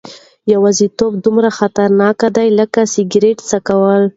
یوازیتوب 0.53 1.11
دومره 1.23 1.49
خطرناک 1.59 2.19
دی 2.35 2.47
لکه 2.59 2.81
سګرټ 2.93 3.37
څکول. 3.49 4.03